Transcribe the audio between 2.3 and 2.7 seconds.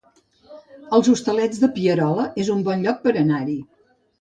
es un